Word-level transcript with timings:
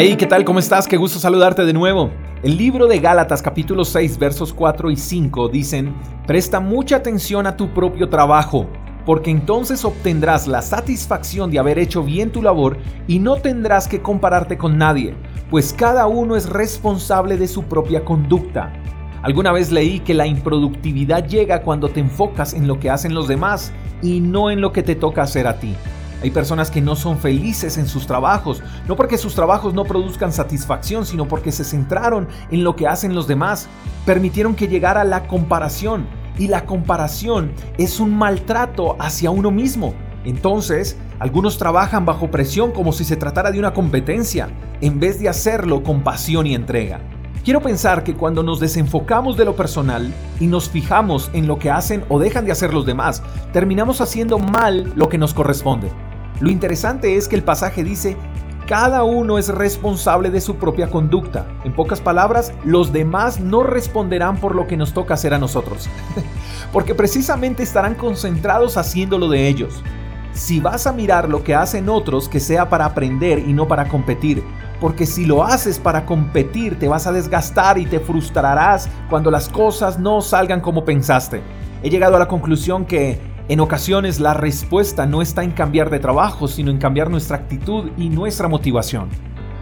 Hey, 0.00 0.14
¿qué 0.16 0.26
tal? 0.26 0.44
¿Cómo 0.44 0.60
estás? 0.60 0.86
Qué 0.86 0.96
gusto 0.96 1.18
saludarte 1.18 1.64
de 1.64 1.72
nuevo. 1.72 2.12
El 2.44 2.56
libro 2.56 2.86
de 2.86 3.00
Gálatas 3.00 3.42
capítulo 3.42 3.84
6 3.84 4.16
versos 4.16 4.52
4 4.52 4.92
y 4.92 4.96
5 4.96 5.48
dicen, 5.48 5.92
Presta 6.24 6.60
mucha 6.60 6.94
atención 6.94 7.48
a 7.48 7.56
tu 7.56 7.74
propio 7.74 8.08
trabajo, 8.08 8.68
porque 9.04 9.32
entonces 9.32 9.84
obtendrás 9.84 10.46
la 10.46 10.62
satisfacción 10.62 11.50
de 11.50 11.58
haber 11.58 11.80
hecho 11.80 12.04
bien 12.04 12.30
tu 12.30 12.42
labor 12.42 12.78
y 13.08 13.18
no 13.18 13.38
tendrás 13.38 13.88
que 13.88 14.00
compararte 14.00 14.56
con 14.56 14.78
nadie, 14.78 15.16
pues 15.50 15.72
cada 15.72 16.06
uno 16.06 16.36
es 16.36 16.48
responsable 16.48 17.36
de 17.36 17.48
su 17.48 17.64
propia 17.64 18.04
conducta. 18.04 18.72
Alguna 19.22 19.50
vez 19.50 19.72
leí 19.72 19.98
que 19.98 20.14
la 20.14 20.28
improductividad 20.28 21.26
llega 21.26 21.62
cuando 21.62 21.88
te 21.88 21.98
enfocas 21.98 22.54
en 22.54 22.68
lo 22.68 22.78
que 22.78 22.88
hacen 22.88 23.14
los 23.14 23.26
demás 23.26 23.72
y 24.00 24.20
no 24.20 24.48
en 24.52 24.60
lo 24.60 24.70
que 24.70 24.84
te 24.84 24.94
toca 24.94 25.22
hacer 25.22 25.48
a 25.48 25.58
ti. 25.58 25.74
Hay 26.22 26.30
personas 26.30 26.70
que 26.70 26.80
no 26.80 26.96
son 26.96 27.18
felices 27.18 27.78
en 27.78 27.86
sus 27.86 28.06
trabajos, 28.06 28.62
no 28.88 28.96
porque 28.96 29.18
sus 29.18 29.34
trabajos 29.34 29.72
no 29.72 29.84
produzcan 29.84 30.32
satisfacción, 30.32 31.06
sino 31.06 31.28
porque 31.28 31.52
se 31.52 31.64
centraron 31.64 32.26
en 32.50 32.64
lo 32.64 32.74
que 32.74 32.88
hacen 32.88 33.14
los 33.14 33.28
demás. 33.28 33.68
Permitieron 34.04 34.54
que 34.54 34.68
llegara 34.68 35.04
la 35.04 35.28
comparación. 35.28 36.06
Y 36.38 36.48
la 36.48 36.66
comparación 36.66 37.52
es 37.78 37.98
un 37.98 38.16
maltrato 38.16 38.96
hacia 39.00 39.30
uno 39.30 39.50
mismo. 39.50 39.94
Entonces, 40.24 40.96
algunos 41.18 41.58
trabajan 41.58 42.04
bajo 42.04 42.30
presión 42.30 42.70
como 42.70 42.92
si 42.92 43.04
se 43.04 43.16
tratara 43.16 43.50
de 43.50 43.58
una 43.58 43.72
competencia, 43.72 44.48
en 44.80 45.00
vez 45.00 45.18
de 45.18 45.28
hacerlo 45.28 45.82
con 45.82 46.02
pasión 46.02 46.46
y 46.46 46.54
entrega. 46.54 47.00
Quiero 47.44 47.60
pensar 47.60 48.04
que 48.04 48.14
cuando 48.14 48.42
nos 48.42 48.60
desenfocamos 48.60 49.36
de 49.36 49.44
lo 49.44 49.56
personal 49.56 50.12
y 50.38 50.46
nos 50.46 50.68
fijamos 50.68 51.30
en 51.32 51.46
lo 51.46 51.58
que 51.58 51.70
hacen 51.70 52.04
o 52.08 52.18
dejan 52.18 52.44
de 52.44 52.52
hacer 52.52 52.74
los 52.74 52.84
demás, 52.84 53.22
terminamos 53.52 54.00
haciendo 54.00 54.38
mal 54.38 54.92
lo 54.96 55.08
que 55.08 55.18
nos 55.18 55.34
corresponde. 55.34 55.90
Lo 56.40 56.50
interesante 56.50 57.16
es 57.16 57.26
que 57.28 57.36
el 57.36 57.42
pasaje 57.42 57.82
dice, 57.82 58.16
cada 58.68 59.02
uno 59.02 59.38
es 59.38 59.48
responsable 59.48 60.30
de 60.30 60.40
su 60.40 60.56
propia 60.56 60.88
conducta. 60.88 61.46
En 61.64 61.72
pocas 61.74 62.00
palabras, 62.00 62.52
los 62.64 62.92
demás 62.92 63.40
no 63.40 63.62
responderán 63.62 64.36
por 64.36 64.54
lo 64.54 64.66
que 64.66 64.76
nos 64.76 64.92
toca 64.92 65.14
hacer 65.14 65.32
a 65.32 65.38
nosotros, 65.38 65.88
porque 66.72 66.94
precisamente 66.94 67.62
estarán 67.62 67.94
concentrados 67.94 68.76
haciéndolo 68.76 69.28
de 69.28 69.48
ellos. 69.48 69.82
Si 70.32 70.60
vas 70.60 70.86
a 70.86 70.92
mirar 70.92 71.28
lo 71.28 71.42
que 71.42 71.54
hacen 71.54 71.88
otros, 71.88 72.28
que 72.28 72.40
sea 72.40 72.68
para 72.68 72.84
aprender 72.84 73.38
y 73.40 73.52
no 73.52 73.66
para 73.66 73.88
competir, 73.88 74.44
porque 74.80 75.06
si 75.06 75.24
lo 75.24 75.42
haces 75.42 75.78
para 75.78 76.06
competir 76.06 76.78
te 76.78 76.86
vas 76.86 77.06
a 77.06 77.12
desgastar 77.12 77.78
y 77.78 77.86
te 77.86 77.98
frustrarás 77.98 78.88
cuando 79.08 79.30
las 79.30 79.48
cosas 79.48 79.98
no 79.98 80.20
salgan 80.20 80.60
como 80.60 80.84
pensaste. 80.84 81.42
He 81.82 81.90
llegado 81.90 82.16
a 82.16 82.18
la 82.18 82.28
conclusión 82.28 82.84
que 82.84 83.18
en 83.48 83.60
ocasiones 83.60 84.20
la 84.20 84.34
respuesta 84.34 85.06
no 85.06 85.22
está 85.22 85.42
en 85.42 85.52
cambiar 85.52 85.88
de 85.88 85.98
trabajo, 85.98 86.48
sino 86.48 86.70
en 86.70 86.76
cambiar 86.76 87.10
nuestra 87.10 87.38
actitud 87.38 87.90
y 87.96 88.10
nuestra 88.10 88.46
motivación. 88.46 89.08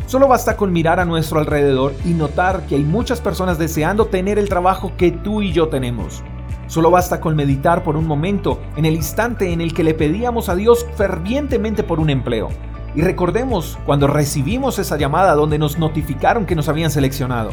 Solo 0.06 0.26
basta 0.26 0.56
con 0.56 0.72
mirar 0.72 0.98
a 0.98 1.04
nuestro 1.04 1.38
alrededor 1.38 1.94
y 2.04 2.08
notar 2.08 2.66
que 2.66 2.74
hay 2.74 2.82
muchas 2.82 3.20
personas 3.20 3.58
deseando 3.58 4.06
tener 4.06 4.40
el 4.40 4.48
trabajo 4.48 4.92
que 4.96 5.12
tú 5.12 5.40
y 5.40 5.52
yo 5.52 5.68
tenemos. 5.68 6.24
Solo 6.66 6.90
basta 6.90 7.20
con 7.20 7.36
meditar 7.36 7.84
por 7.84 7.96
un 7.96 8.08
momento 8.08 8.60
en 8.76 8.86
el 8.86 8.96
instante 8.96 9.52
en 9.52 9.60
el 9.60 9.72
que 9.72 9.84
le 9.84 9.94
pedíamos 9.94 10.48
a 10.48 10.56
Dios 10.56 10.84
fervientemente 10.96 11.84
por 11.84 12.00
un 12.00 12.10
empleo. 12.10 12.48
Y 12.96 13.02
recordemos 13.02 13.78
cuando 13.86 14.08
recibimos 14.08 14.80
esa 14.80 14.96
llamada 14.96 15.36
donde 15.36 15.60
nos 15.60 15.78
notificaron 15.78 16.44
que 16.44 16.56
nos 16.56 16.68
habían 16.68 16.90
seleccionado. 16.90 17.52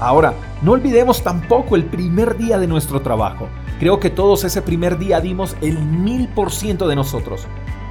Ahora, 0.00 0.34
no 0.62 0.72
olvidemos 0.72 1.22
tampoco 1.22 1.76
el 1.76 1.84
primer 1.84 2.36
día 2.36 2.58
de 2.58 2.66
nuestro 2.66 3.02
trabajo. 3.02 3.48
Creo 3.84 4.00
que 4.00 4.08
todos 4.08 4.44
ese 4.44 4.62
primer 4.62 4.96
día 4.96 5.20
dimos 5.20 5.58
el 5.60 5.78
mil 5.78 6.26
por 6.28 6.50
ciento 6.50 6.88
de 6.88 6.96
nosotros. 6.96 7.46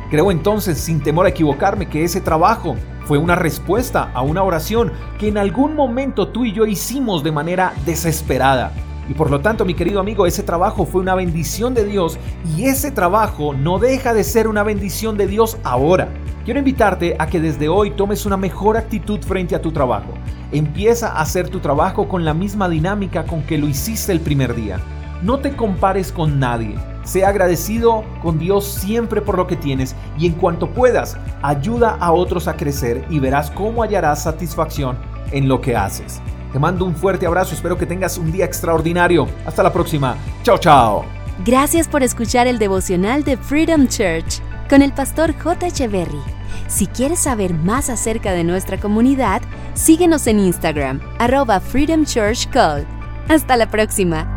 Creo 0.10 0.32
entonces, 0.32 0.80
sin 0.80 1.04
temor 1.04 1.28
a 1.28 1.30
equivocarme, 1.30 1.88
que 1.88 2.04
ese 2.04 2.20
trabajo 2.20 2.76
fue 3.06 3.20
una 3.20 3.36
respuesta 3.36 4.10
a 4.16 4.24
una 4.24 4.42
oración 4.42 4.92
que 5.20 5.28
en 5.28 5.38
algún 5.38 5.76
momento 5.76 6.30
tú 6.30 6.46
y 6.46 6.52
yo 6.52 6.66
hicimos 6.66 7.24
de 7.24 7.32
manera 7.32 7.76
desesperada. 7.86 8.72
Y 9.08 9.14
por 9.14 9.30
lo 9.30 9.42
tanto, 9.42 9.66
mi 9.66 9.76
querido 9.76 10.00
amigo, 10.00 10.26
ese 10.26 10.42
trabajo 10.42 10.88
fue 10.88 11.00
una 11.00 11.14
bendición 11.14 11.76
de 11.76 11.86
Dios 11.86 12.18
y 12.58 12.66
ese 12.66 12.90
trabajo 12.90 13.54
no 13.54 13.78
deja 13.78 14.16
de 14.16 14.24
ser 14.24 14.48
una 14.48 14.64
bendición 14.64 15.16
de 15.16 15.28
Dios 15.28 15.60
ahora. 15.64 16.10
Quiero 16.44 16.58
invitarte 16.58 17.16
a 17.20 17.28
que 17.28 17.40
desde 17.40 17.70
hoy 17.70 17.92
tomes 17.92 18.26
una 18.26 18.36
mejor 18.36 18.78
actitud 18.78 19.20
frente 19.20 19.54
a 19.54 19.62
tu 19.62 19.72
trabajo. 19.72 20.16
Empieza 20.52 21.10
a 21.10 21.22
hacer 21.22 21.50
tu 21.50 21.60
trabajo 21.60 22.08
con 22.10 22.26
la 22.26 22.34
misma 22.34 22.68
dinámica 22.68 23.26
con 23.26 23.44
que 23.44 23.60
lo 23.60 23.68
hiciste 23.68 24.12
el 24.12 24.22
primer 24.22 24.56
día. 24.56 24.80
No 25.24 25.40
te 25.40 25.56
compares 25.56 26.12
con 26.12 26.38
nadie. 26.38 26.76
Sea 27.06 27.30
agradecido 27.30 28.04
con 28.22 28.38
Dios 28.38 28.66
siempre 28.66 29.22
por 29.22 29.38
lo 29.38 29.48
que 29.48 29.56
tienes 29.56 29.96
y 30.18 30.28
en 30.28 30.34
cuanto 30.34 30.70
puedas, 30.70 31.18
ayuda 31.42 31.96
a 32.02 32.12
otros 32.12 32.50
a 32.50 32.58
crecer 32.58 33.06
y 33.10 33.20
verás 33.20 33.50
cómo 33.50 33.84
hallarás 33.84 34.24
satisfacción 34.24 34.98
en 35.32 35.48
lo 35.48 35.62
que 35.62 35.78
haces. 35.78 36.22
Te 36.52 36.60
mando 36.60 36.84
un 36.84 36.94
fuerte 36.94 37.26
abrazo, 37.26 37.56
espero 37.56 37.78
que 37.78 37.86
tengas 37.86 38.18
un 38.18 38.34
día 38.34 38.44
extraordinario. 38.44 39.30
Hasta 39.46 39.64
la 39.64 39.72
próxima. 39.72 40.18
Chao, 40.44 40.58
chao. 40.58 41.06
Gracias 41.46 41.88
por 41.88 42.04
escuchar 42.04 42.46
el 42.48 42.60
devocional 42.60 43.24
de 43.24 43.38
Freedom 43.38 43.88
Church 43.88 44.42
con 44.70 44.82
el 44.82 44.92
pastor 44.92 45.34
J. 45.40 45.68
Echeverry. 45.68 46.22
Si 46.68 46.86
quieres 46.88 47.20
saber 47.20 47.54
más 47.54 47.90
acerca 47.90 48.34
de 48.34 48.44
nuestra 48.44 48.78
comunidad, 48.78 49.42
síguenos 49.74 50.28
en 50.28 50.40
Instagram, 50.40 51.00
arroba 51.18 51.62
Freedom 51.62 52.04
Church 52.04 52.50
Call. 52.50 52.86
Hasta 53.30 53.56
la 53.56 53.72
próxima. 53.72 54.33